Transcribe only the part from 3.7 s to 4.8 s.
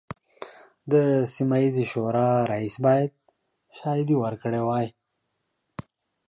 شاهدې ورکړي